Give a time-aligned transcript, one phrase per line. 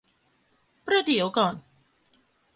[0.85, 1.55] ประเดี๋ยวก่อน